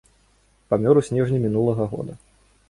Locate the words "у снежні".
1.01-1.43